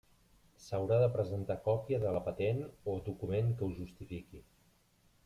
S'haurà 0.67 0.95
de 1.01 1.09
presentar 1.17 1.57
còpia 1.67 1.99
de 2.05 2.13
la 2.15 2.21
patent, 2.29 2.63
o 2.95 2.97
document 3.11 3.53
que 3.61 3.69
ho 3.69 3.79
justifique. 3.83 4.43